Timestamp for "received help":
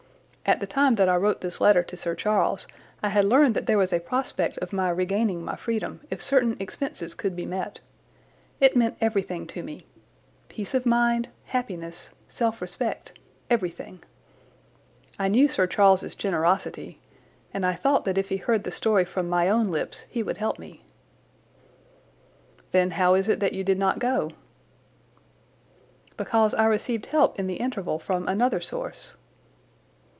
26.65-27.39